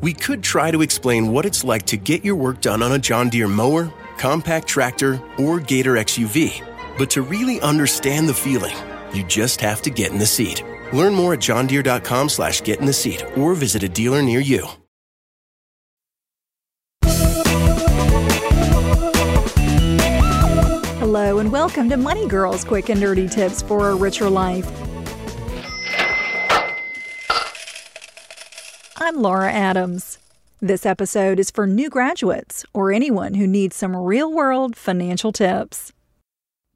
[0.00, 2.98] We could try to explain what it's like to get your work done on a
[3.00, 6.64] John Deere mower, compact tractor, or Gator XUV.
[6.96, 8.76] But to really understand the feeling,
[9.12, 10.62] you just have to get in the seat.
[10.92, 14.68] Learn more at johndeere.com slash get in the seat or visit a dealer near you.
[21.00, 24.87] Hello and welcome to Money Girls Quick and Dirty Tips for a Richer Life.
[29.00, 30.18] I'm Laura Adams.
[30.60, 35.92] This episode is for new graduates or anyone who needs some real world financial tips.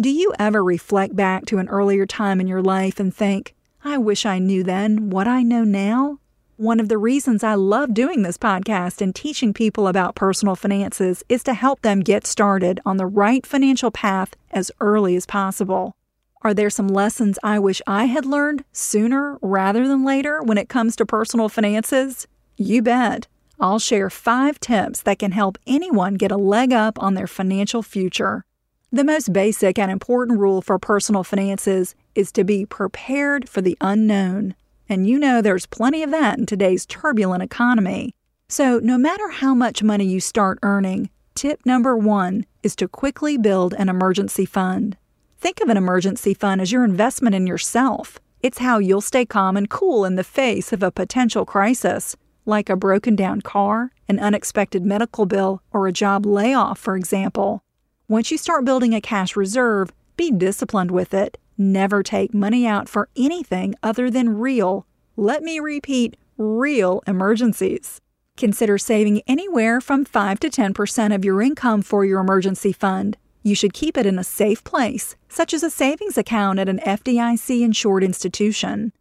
[0.00, 3.98] Do you ever reflect back to an earlier time in your life and think, I
[3.98, 6.18] wish I knew then what I know now?
[6.56, 11.22] One of the reasons I love doing this podcast and teaching people about personal finances
[11.28, 15.94] is to help them get started on the right financial path as early as possible.
[16.42, 20.68] Are there some lessons I wish I had learned sooner rather than later when it
[20.68, 22.28] comes to personal finances?
[22.56, 23.26] You bet.
[23.58, 27.82] I'll share five tips that can help anyone get a leg up on their financial
[27.82, 28.44] future.
[28.92, 33.76] The most basic and important rule for personal finances is to be prepared for the
[33.80, 34.54] unknown.
[34.88, 38.14] And you know there's plenty of that in today's turbulent economy.
[38.48, 43.36] So, no matter how much money you start earning, tip number one is to quickly
[43.36, 44.96] build an emergency fund.
[45.40, 48.18] Think of an emergency fund as your investment in yourself.
[48.40, 52.68] It's how you'll stay calm and cool in the face of a potential crisis, like
[52.68, 57.62] a broken down car, an unexpected medical bill, or a job layoff, for example.
[58.08, 61.38] Once you start building a cash reserve, be disciplined with it.
[61.56, 68.00] Never take money out for anything other than real, let me repeat, real emergencies.
[68.36, 73.16] Consider saving anywhere from 5 to 10% of your income for your emergency fund.
[73.48, 76.80] You should keep it in a safe place, such as a savings account at an
[76.80, 78.92] FDIC insured institution.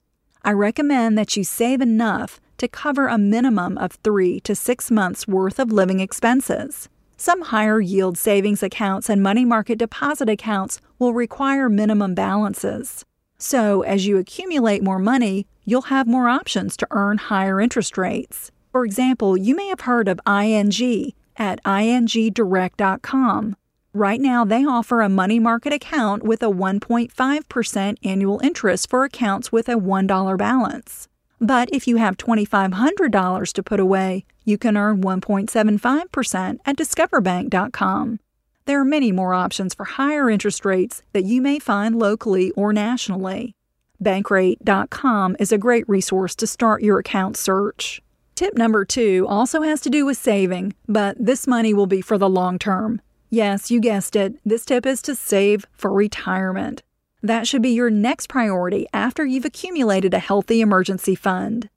[0.42, 5.28] I recommend that you save enough to cover a minimum of three to six months'
[5.28, 6.88] worth of living expenses.
[7.18, 13.04] Some higher yield savings accounts and money market deposit accounts will require minimum balances.
[13.38, 18.52] So, as you accumulate more money, you'll have more options to earn higher interest rates.
[18.72, 23.58] For example, you may have heard of ING at ingdirect.com.
[23.98, 29.52] Right now, they offer a money market account with a 1.5% annual interest for accounts
[29.52, 31.08] with a $1 balance.
[31.42, 38.20] But if you have $2,500 to put away, you can earn 1.75% at discoverbank.com.
[38.66, 42.72] There are many more options for higher interest rates that you may find locally or
[42.74, 43.56] nationally.
[44.00, 48.04] Bankrate.com is a great resource to start your account search.
[48.36, 52.20] Tip number two also has to do with saving, but this money will be for
[52.20, 53.02] the long term.
[53.30, 54.36] Yes, you guessed it.
[54.46, 56.82] This tip is to save for retirement.
[57.22, 61.70] That should be your next priority after you've accumulated a healthy emergency fund.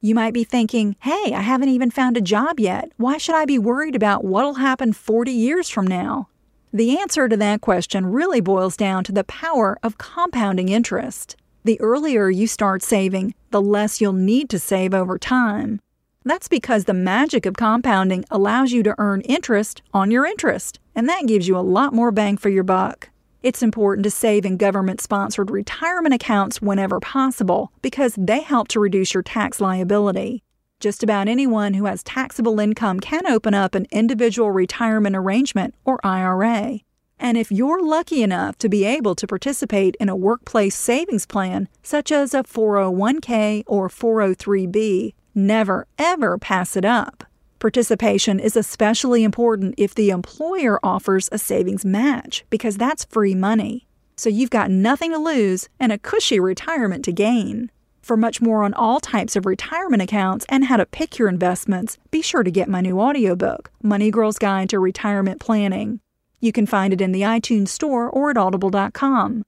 [0.00, 2.92] You might be thinking, hey, I haven't even found a job yet.
[2.98, 6.28] Why should I be worried about what'll happen 40 years from now?
[6.72, 11.36] The answer to that question really boils down to the power of compounding interest.
[11.64, 15.80] The earlier you start saving, the less you'll need to save over time.
[16.24, 21.08] That's because the magic of compounding allows you to earn interest on your interest, and
[21.08, 23.10] that gives you a lot more bang for your buck.
[23.42, 28.80] It's important to save in government sponsored retirement accounts whenever possible because they help to
[28.80, 30.42] reduce your tax liability.
[30.80, 36.04] Just about anyone who has taxable income can open up an individual retirement arrangement or
[36.04, 36.80] IRA.
[37.18, 41.68] And if you're lucky enough to be able to participate in a workplace savings plan,
[41.82, 47.24] such as a 401k or 403b, Never, ever pass it up.
[47.62, 53.86] Participation is especially important if the employer offers a savings match because that's free money.
[54.16, 57.70] So you've got nothing to lose and a cushy retirement to gain.
[58.02, 61.98] For much more on all types of retirement accounts and how to pick your investments,
[62.10, 66.00] be sure to get my new audiobook, Money Girl's Guide to Retirement Planning.
[66.40, 69.44] You can find it in the iTunes Store or at audible.com.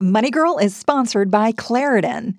[0.00, 2.38] Money Girl is sponsored by Claritin.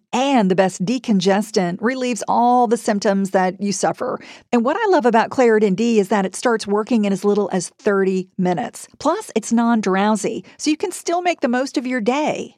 [0.13, 4.19] and the best decongestant relieves all the symptoms that you suffer.
[4.51, 7.49] And what I love about Claritin D is that it starts working in as little
[7.51, 8.87] as 30 minutes.
[8.99, 12.57] Plus, it's non drowsy, so you can still make the most of your day.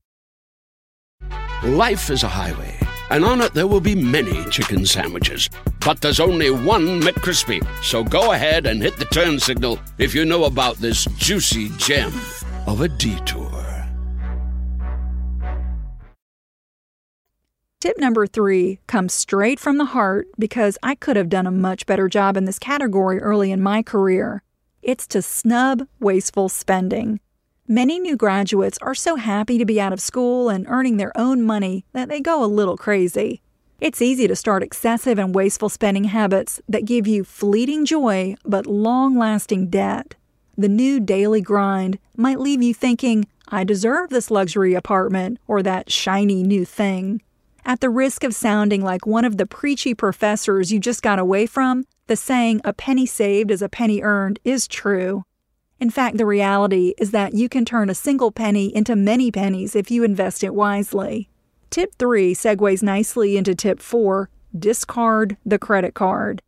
[1.63, 2.75] Life is a highway,
[3.11, 5.47] and on it there will be many chicken sandwiches.
[5.85, 7.63] But there's only one McCrispy.
[7.83, 12.11] So go ahead and hit the turn signal if you know about this juicy gem
[12.65, 13.51] of a detour.
[17.79, 21.85] Tip number three comes straight from the heart because I could have done a much
[21.85, 24.41] better job in this category early in my career.
[24.81, 27.19] It's to snub wasteful spending.
[27.71, 31.41] Many new graduates are so happy to be out of school and earning their own
[31.41, 33.41] money that they go a little crazy.
[33.79, 38.67] It's easy to start excessive and wasteful spending habits that give you fleeting joy but
[38.67, 40.15] long lasting debt.
[40.57, 45.89] The new daily grind might leave you thinking, I deserve this luxury apartment or that
[45.89, 47.21] shiny new thing.
[47.63, 51.45] At the risk of sounding like one of the preachy professors you just got away
[51.45, 55.23] from, the saying, a penny saved is a penny earned, is true.
[55.81, 59.75] In fact, the reality is that you can turn a single penny into many pennies
[59.75, 61.27] if you invest it wisely.
[61.71, 66.43] Tip 3 segues nicely into tip 4 discard the credit card.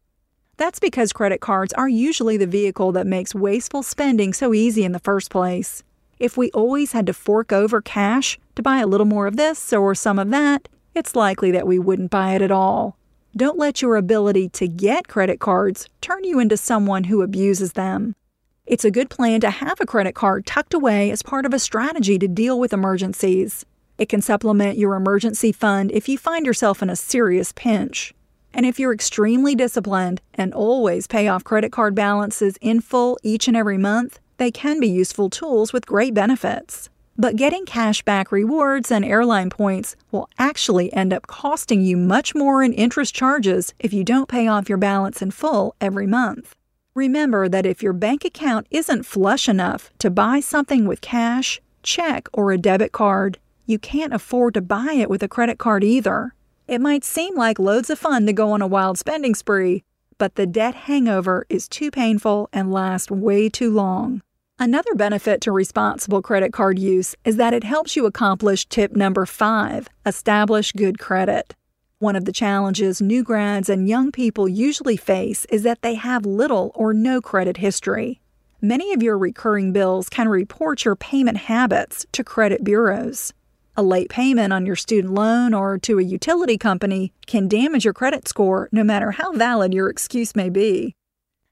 [0.58, 4.92] That's because credit cards are usually the vehicle that makes wasteful spending so easy in
[4.92, 5.82] the first place.
[6.20, 9.74] If we always had to fork over cash to buy a little more of this
[9.74, 12.98] or some of that, it's likely that we wouldn't buy it at all.
[13.36, 18.16] Don't let your ability to get credit cards turn you into someone who abuses them.
[18.66, 21.60] It's a good plan to have a credit card tucked away as part of a
[21.60, 23.66] strategy to deal with emergencies.
[23.98, 28.14] It can supplement your emergency fund if you find yourself in a serious pinch.
[28.54, 33.50] And if you're extremely disciplined and always pay off credit card balances in full each
[33.50, 36.90] and every month, they can be useful tools with great benefits.
[37.18, 42.64] But getting cashback rewards and airline points will actually end up costing you much more
[42.64, 46.56] in interest charges if you don't pay off your balance in full every month.
[46.96, 52.28] Remember that if your bank account isn't flush enough to buy something with cash, check,
[52.34, 56.36] or a debit card, you can't afford to buy it with a credit card either.
[56.68, 59.84] It might seem like loads of fun to go on a wild spending spree,
[60.20, 64.22] but the debt hangover is too painful and lasts way too long.
[64.60, 69.26] Another benefit to responsible credit card use is that it helps you accomplish tip number
[69.26, 71.56] five establish good credit.
[72.04, 76.26] One of the challenges new grads and young people usually face is that they have
[76.26, 78.20] little or no credit history.
[78.62, 83.32] Many of your recurring bills can report your payment habits to credit bureaus.
[83.78, 87.94] A late payment on your student loan or to a utility company can damage your
[87.94, 90.96] credit score no matter how valid your excuse may be.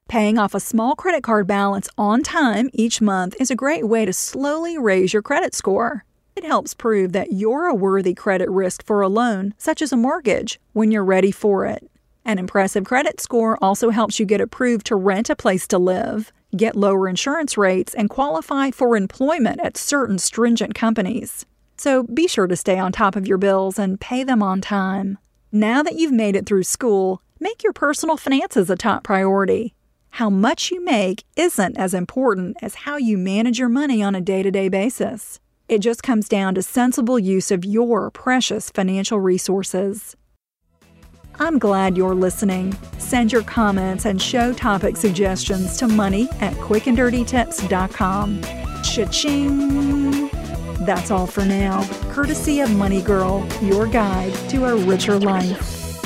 [0.10, 4.04] Paying off a small credit card balance on time each month is a great way
[4.04, 6.04] to slowly raise your credit score.
[6.36, 9.98] It helps prove that you're a worthy credit risk for a loan, such as a
[9.98, 11.90] mortgage, when you're ready for it.
[12.24, 16.32] An impressive credit score also helps you get approved to rent a place to live,
[16.56, 21.46] get lower insurance rates, and qualify for employment at certain stringent companies.
[21.78, 25.18] So be sure to stay on top of your bills and pay them on time.
[25.52, 29.74] Now that you've made it through school, make your personal finances a top priority.
[30.12, 34.22] How much you make isn't as important as how you manage your money on a
[34.22, 35.40] day to day basis.
[35.72, 40.18] It just comes down to sensible use of your precious financial resources.
[41.40, 42.76] I'm glad you're listening.
[42.98, 48.42] Send your comments and show topic suggestions to money at quickanddirtytips.com.
[48.84, 50.28] Cha-ching!
[50.86, 56.04] That's all for now, courtesy of Money Girl, your guide to a richer life.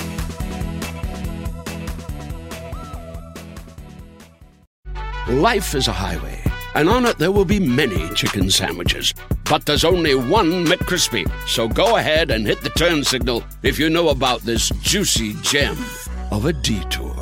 [5.27, 6.39] Life is a highway,
[6.75, 9.12] and on it there will be many chicken sandwiches.
[9.49, 11.29] But there's only one McCrispy.
[11.47, 15.77] So go ahead and hit the turn signal if you know about this juicy gem
[16.31, 17.13] of a detour.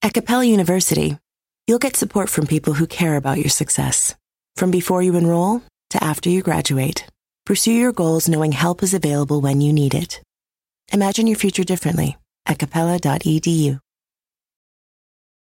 [0.00, 1.18] At Capella University,
[1.66, 4.14] you'll get support from people who care about your success.
[4.56, 7.04] From before you enroll to after you graduate,
[7.44, 10.22] pursue your goals knowing help is available when you need it.
[10.92, 13.80] Imagine your future differently at capella.edu.